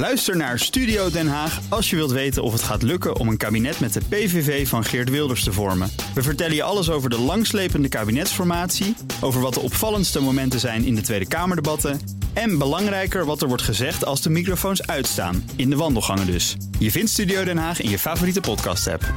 [0.00, 3.36] Luister naar Studio Den Haag als je wilt weten of het gaat lukken om een
[3.36, 5.90] kabinet met de PVV van Geert Wilders te vormen.
[6.14, 10.94] We vertellen je alles over de langslepende kabinetsformatie, over wat de opvallendste momenten zijn in
[10.94, 12.00] de Tweede Kamerdebatten
[12.32, 16.56] en belangrijker wat er wordt gezegd als de microfoons uitstaan, in de wandelgangen dus.
[16.78, 19.08] Je vindt Studio Den Haag in je favoriete podcast-app.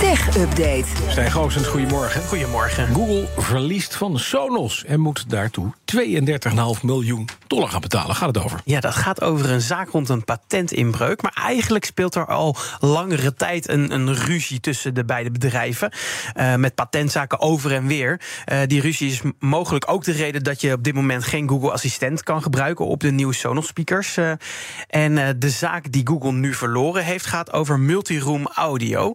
[0.00, 0.84] Tech Update.
[1.08, 2.22] Stijn Goosens, goedemorgen.
[2.22, 2.94] Goedemorgen.
[2.94, 8.16] Google verliest van Sonos en moet daartoe 32,5 miljoen dollar betalen.
[8.16, 8.60] Gaat het over?
[8.64, 11.22] Ja, dat gaat over een zaak rond een patentinbreuk.
[11.22, 15.92] Maar eigenlijk speelt er al langere tijd een, een ruzie tussen de beide bedrijven.
[16.36, 18.20] Uh, met patentzaken over en weer.
[18.52, 21.72] Uh, die ruzie is mogelijk ook de reden dat je op dit moment geen Google
[21.72, 24.16] Assistent kan gebruiken op de nieuwe Sonos speakers.
[24.16, 24.32] Uh,
[24.88, 29.12] en de zaak die Google nu verloren heeft, gaat over multiroom audio.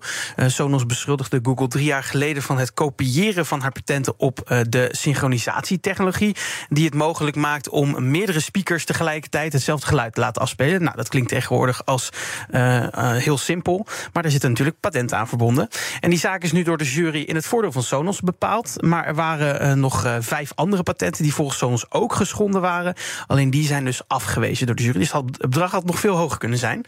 [0.48, 6.36] Sonos beschuldigde Google drie jaar geleden van het kopiëren van haar patenten op de synchronisatietechnologie
[6.70, 10.84] die het mogelijk maakt om meerdere speakers tegelijkertijd hetzelfde geluid te laten afspelen.
[10.84, 12.10] Nou, dat klinkt tegenwoordig als
[12.52, 15.68] uh, uh, heel simpel, maar er zitten natuurlijk patenten aan verbonden.
[16.00, 18.82] En die zaak is nu door de jury in het voordeel van Sonos bepaald.
[18.82, 22.94] Maar er waren uh, nog vijf andere patenten die volgens Sonos ook geschonden waren.
[23.28, 25.00] Alleen die zijn dus afgewezen door de jury.
[25.00, 26.86] Dus het bedrag had nog veel hoger kunnen zijn.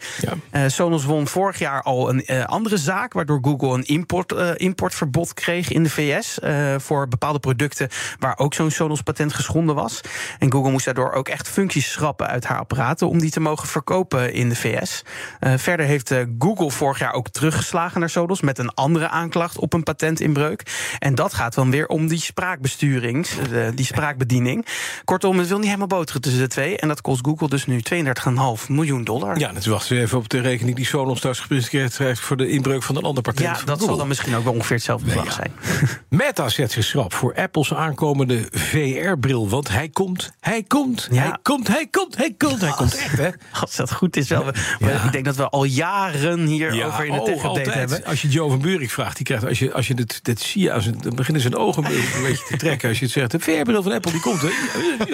[0.50, 0.68] Ja.
[0.68, 5.82] Sonos won vorig jaar al een andere zaak, waardoor Google een import, importverbod kreeg in
[5.82, 6.38] de VS
[6.82, 10.00] voor bepaalde producten waar ook zo'n Sonos patent geschonden was.
[10.38, 13.68] En Google moest daardoor ook echt functies schrappen uit haar apparaten om die te mogen
[13.68, 15.02] verkopen in de VS.
[15.40, 19.58] Uh, verder heeft uh, Google vorig jaar ook teruggeslagen naar Sonos met een andere aanklacht
[19.58, 20.62] op een patentinbreuk.
[20.98, 24.66] En dat gaat dan weer om die spraakbesturing, uh, die spraakbediening.
[25.04, 26.78] Kortom, het wil niet helemaal boteren tussen de twee.
[26.78, 29.38] En dat kost Google dus nu 32,5 miljoen dollar.
[29.38, 32.48] Ja, natuurlijk wachten we even op de rekening die Sonos straks gepresenteerd heeft voor de
[32.48, 33.58] inbreuk van een ander patent.
[33.58, 35.32] Ja, dat zal dan misschien ook wel ongeveer hetzelfde bedrag ja.
[35.32, 35.52] zijn.
[36.08, 39.48] Meta zet zich schrap voor Apple's aankomende VR-bril.
[39.48, 41.19] Want hij komt, hij komt, ja.
[41.20, 42.60] Hij komt, hij komt, hij komt.
[42.60, 43.28] Hij komt echt, hè?
[43.60, 44.44] Als dat goed is wel.
[44.78, 45.04] Ja.
[45.04, 48.04] Ik denk dat we al jaren hierover over in de tech update hebben.
[48.04, 50.62] Als je Joe van Buurik vraagt, die krijgt, als je, als je dit, dit zie
[50.62, 52.88] je, dan beginnen zijn ogen een beetje te trekken.
[52.88, 54.40] Als je het zegt, de VR-bril van Apple, die komt.
[54.42, 54.48] Hè?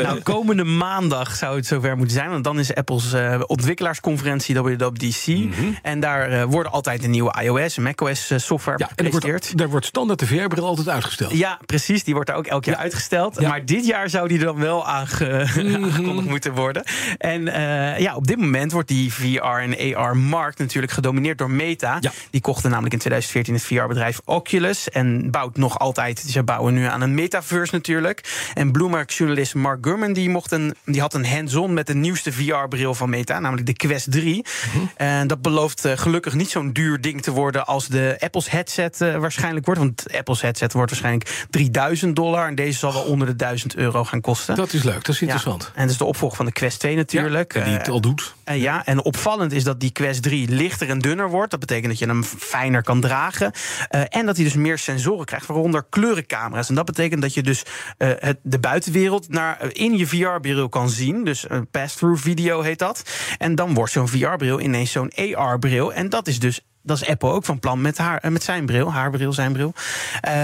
[0.03, 2.31] Nou, komende maandag zou het zover moeten zijn.
[2.31, 5.27] Want dan is Apple's uh, ontwikkelaarsconferentie WWDC.
[5.27, 5.79] Mm -hmm.
[5.83, 9.31] En daar uh, worden altijd de nieuwe iOS en macOS uh, software ja, gepresenteerd.
[9.31, 11.33] Wordt, daar wordt standaard de VR-bril altijd uitgesteld.
[11.33, 12.05] Ja, precies.
[12.05, 13.41] Die wordt daar ook elk jaar uitgesteld.
[13.41, 15.47] Maar dit jaar zou die dan wel aange,
[15.93, 16.85] aangekondigd moeten worden.
[17.19, 21.97] En uh, ja, op dit moment wordt die VR- en AR-markt natuurlijk gedomineerd door Meta.
[22.01, 22.13] Ja.
[22.31, 24.89] Die kochten namelijk in 2014 het VR-bedrijf Oculus.
[24.89, 28.51] En bouwt nog altijd, ze bouwen nu aan een metaverse natuurlijk.
[28.55, 32.95] En Bloomberg-journalist Mark Gurman die, mocht een, die had een hands-on met de nieuwste VR-bril
[32.95, 34.37] van Meta, namelijk de Quest 3.
[34.37, 34.83] Uh -huh.
[34.97, 39.01] En dat belooft uh, gelukkig niet zo'n duur ding te worden als de Apple's headset
[39.01, 39.81] uh, waarschijnlijk wordt.
[39.81, 42.47] Want Apple's headset wordt waarschijnlijk 3000 dollar.
[42.47, 44.57] En deze zal wel onder de 1000 euro gaan kosten.
[44.57, 45.73] Dat is leuk, dat is interessant.
[45.75, 45.76] Ja.
[45.77, 47.55] En dat is de opvolger van de Quest 2 natuurlijk.
[47.55, 48.35] Ja, die het al doet.
[48.45, 51.51] Uh, ja, en opvallend is dat die Quest 3 lichter en dunner wordt.
[51.51, 53.53] Dat betekent dat je hem fijner kan dragen.
[53.91, 56.69] Uh, en dat hij dus meer sensoren krijgt, waaronder kleurencamera's.
[56.69, 57.63] En dat betekent dat je dus
[57.99, 61.25] uh, het, de buitenwereld naar, in je VR-bril kan zien.
[61.25, 63.03] Dus een pass-through video heet dat.
[63.39, 65.93] En dan wordt zo'n VR-bril ineens zo'n AR-bril.
[65.93, 68.93] En dat is dus dat is Apple ook van plan met, haar, met zijn bril,
[68.93, 69.73] haar bril, zijn bril.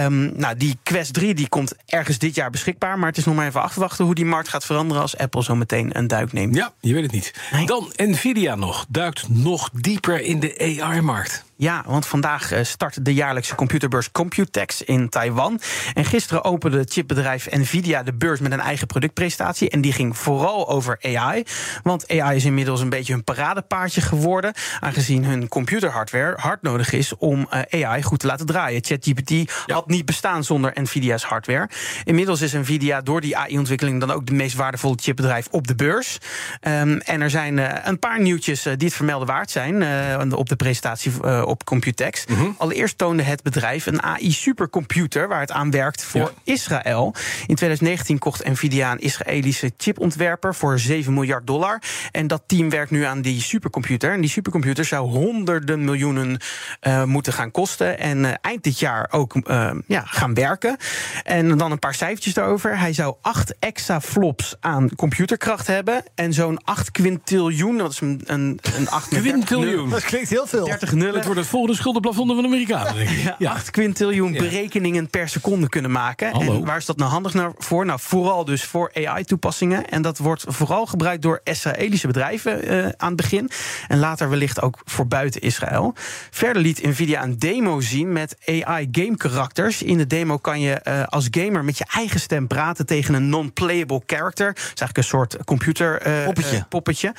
[0.05, 2.99] Um, nou, die Quest 3 die komt ergens dit jaar beschikbaar.
[2.99, 5.55] Maar het is nog maar even afwachten hoe die markt gaat veranderen als Apple zo
[5.55, 6.55] meteen een duik neemt.
[6.55, 7.35] Ja, je weet het niet.
[7.53, 7.67] Nee.
[7.67, 11.45] Dan Nvidia nog, duikt nog dieper in de AR-markt.
[11.63, 15.61] Ja, want vandaag start de jaarlijkse computerbeurs Computex in Taiwan.
[15.95, 19.71] En gisteren opende het chipbedrijf Nvidia de beurs met een eigen productpresentatie.
[19.71, 21.45] En die ging vooral over AI.
[21.83, 24.53] Want AI is inmiddels een beetje hun paradepaardje geworden.
[24.81, 28.85] Aangezien hun computerhardware hard nodig is om AI goed te laten draaien.
[28.85, 29.75] ChatGPT ja.
[29.75, 31.69] had niet bestaan zonder Nvidia's hardware.
[32.05, 36.19] Inmiddels is Nvidia door die AI-ontwikkeling dan ook de meest waardevolle chipbedrijf op de beurs.
[36.61, 40.49] Um, en er zijn uh, een paar nieuwtjes die het vermelden waard zijn uh, op
[40.49, 41.13] de presentatie
[41.53, 42.27] op Computex.
[42.27, 42.55] Mm -hmm.
[42.59, 46.53] Allereerst toonde het bedrijf een AI-supercomputer waar het aan werkt voor ja.
[46.53, 47.15] Israël.
[47.47, 51.83] In 2019 kocht Nvidia een Israëlische chipontwerper voor 7 miljard dollar.
[52.11, 54.13] En dat team werkt nu aan die supercomputer.
[54.13, 56.41] En die supercomputer zou honderden miljoenen
[56.83, 57.99] uh, moeten gaan kosten.
[57.99, 60.77] En uh, eind dit jaar ook uh, ja, gaan werken.
[61.23, 62.79] En dan een paar cijfertjes daarover.
[62.79, 66.03] Hij zou 8 exaflops aan computerkracht hebben.
[66.15, 67.79] En zo'n 8 quintiljoen.
[67.79, 69.91] Dat is een, een, een 8 quintiljoen.
[69.91, 70.65] Dat klinkt heel veel.
[70.65, 71.15] 30 nullen.
[71.15, 72.95] Het wordt het volgende schuldenplafond van de Amerikanen.
[72.95, 73.35] Denk ik.
[73.39, 76.33] Ja, 8 quintiljoen berekeningen per seconde kunnen maken.
[76.33, 76.55] Hallo.
[76.55, 77.87] En waar is dat nou handig nou voor?
[77.87, 79.89] Nou, vooral dus voor AI-toepassingen.
[79.89, 83.51] En dat wordt vooral gebruikt door Israëlische bedrijven eh, aan het begin.
[83.89, 85.95] En later wellicht ook voor buiten Israël.
[86.31, 89.83] Verder liet Nvidia een demo zien met AI-game-karakters.
[89.83, 93.29] In de demo kan je eh, als gamer met je eigen stem praten tegen een
[93.29, 94.47] non-playable character.
[94.47, 96.65] Dat is eigenlijk een soort computer eh, Poppetje.
[96.69, 97.15] poppetje.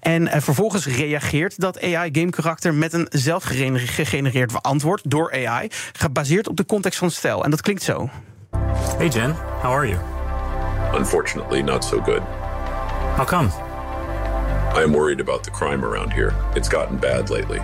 [0.00, 6.66] En vervolgens reageert dat AI-game-karakter met een zelf gegenereerd antwoord door AI, gebaseerd op de
[6.66, 7.44] context van het stijl.
[7.44, 8.08] En dat klinkt zo.
[8.98, 10.00] Hey Jen, how are you?
[10.98, 12.22] Unfortunately, not so good.
[13.16, 13.48] How come?
[14.74, 16.34] I am worried about the crime around here.
[16.54, 17.58] It's gotten bad lately.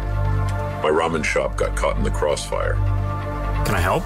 [0.83, 2.75] My ramen shop got caught in the crossfire.
[3.65, 4.03] Can I help?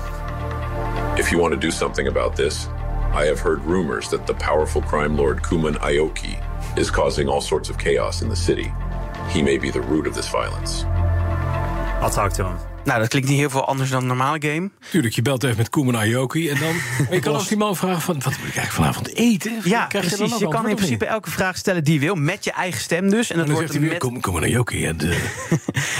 [1.18, 2.68] If you want to do something about this,
[3.14, 6.36] I have heard rumors that the powerful crime lord Kuman Aoki
[6.76, 8.72] is causing all sorts of chaos in the city.
[9.30, 10.84] He may be the root of this violence.
[12.00, 12.75] I'll talk to him.
[12.86, 14.70] Nou, dat klinkt niet heel veel anders dan een normale game.
[14.90, 16.74] Tuurlijk, je belt even met Koeman Ayoki en dan...
[17.16, 19.60] Je kan ook die man vragen van, wat moet ik eigenlijk vanavond eten?
[19.64, 20.34] Ja, Krijg je precies.
[20.34, 20.76] ook Je kan in niet?
[20.76, 23.30] principe elke vraag stellen die je wil, met je eigen stem dus.
[23.30, 23.98] En dat En wordt zegt hij weer, met...
[23.98, 24.88] kom, kom naar Yoki.
[24.88, 25.14] And, uh,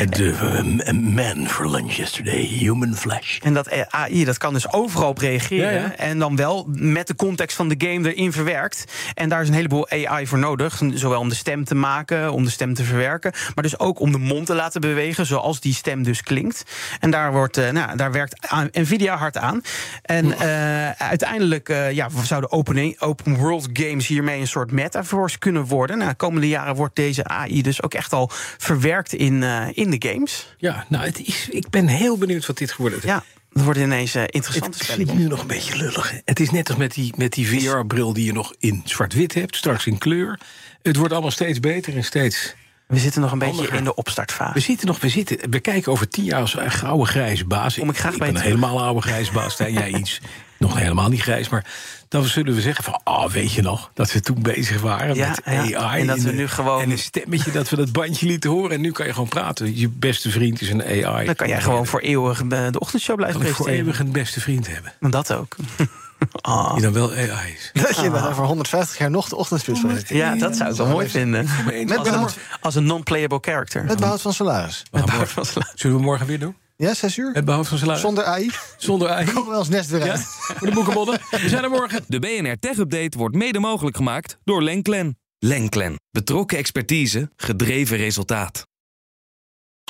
[0.01, 3.39] and uh, a man for lunch yesterday, human flesh.
[3.39, 5.73] En dat eh, AI, dat kan dus overal op reageren.
[5.73, 5.97] Ja, ja.
[5.97, 8.85] En dan wel met de context van de game erin verwerkt.
[9.15, 10.81] En daar is een heleboel AI voor nodig.
[10.95, 13.33] Zowel om de stem te maken, om de stem te verwerken.
[13.55, 16.65] Maar dus ook om de mond te laten bewegen, zoals die stem dus klinkt.
[17.01, 19.61] En daar, wordt, eh, nou, daar werkt Nvidia hard aan.
[20.03, 25.65] En eh, uiteindelijk eh, ja, zouden open, open world games hiermee een soort metaverse kunnen
[25.65, 25.99] worden.
[25.99, 29.43] Nou, de komende jaren wordt deze AI dus ook echt al verwerkt in,
[29.73, 30.55] in de games.
[30.59, 33.05] Ja, nou, het is, ik ben heel benieuwd wat dit geworden is.
[33.05, 33.23] Ja,
[33.57, 36.11] dat wordt ineens eh, interessante Het klinkt nu nog een beetje lullig.
[36.11, 36.19] hè.
[36.25, 39.57] Het is net als met die, met die VR-bril die je nog in zwart-wit hebt,
[39.57, 40.41] straks in kleur.
[40.83, 42.55] Het wordt allemaal steeds beter en steeds.
[42.87, 44.61] We zitten nog een beetje in de We opstartfase.
[44.61, 45.51] zitten nog, we zitten.
[45.51, 47.79] We kijken over tien jaar als een gouden grijze baas.
[47.79, 49.53] Kom ik graag bij ben een helemaal oude grijze baas.
[49.53, 50.21] Stijn, jij iets
[50.59, 51.49] nog helemaal niet grijs.
[51.49, 51.67] Maar
[52.09, 55.29] dan zullen we zeggen van, ah, weet je nog, dat we toen bezig waren Ja,
[55.29, 55.41] met
[55.71, 55.79] ja.
[55.81, 56.01] AI.
[56.01, 58.71] En dat we nu gewoon- En een stemmetje dat we dat bandje lieten horen.
[58.71, 59.77] En nu kan je gewoon praten.
[59.79, 61.27] Je beste vriend is een AI.
[61.27, 63.79] Dan kan jij gewoon voor eeuwig eh, de ochtendshow blijven ik voor presenteren.
[63.81, 64.93] eeuwig een beste vriend hebben.
[65.01, 65.57] Dat ook.
[66.41, 66.73] Ah.
[66.73, 67.71] Die dan wel AI is.
[67.83, 70.09] Dat je dan over 150 jaar nog de ochtendspits weet.
[70.09, 71.49] Ja, dat zou ik wel mooi vinden.
[71.65, 73.85] Met Als een, behoud, als een non-playable character.
[73.85, 74.83] met behoud van salaris.
[74.91, 76.57] We gaan morgen- Zullen we morgen weer doen?
[76.77, 77.31] Ja, 6 uur?
[77.33, 78.01] Het behoud van salaris?
[78.01, 78.51] Zonder AI?
[78.77, 79.27] Zonder AI?
[79.33, 80.11] Komen we als nest weer Ja?
[80.11, 80.21] uit.
[80.57, 81.21] Voor de boekenbonnen.
[81.31, 82.05] We zijn er morgen.
[82.09, 85.19] De BNR Tech Update wordt mede mogelijk gemaakt door Lenklen.
[85.39, 85.95] Lenklen.
[86.11, 88.67] Betrokken expertise, gedreven resultaat.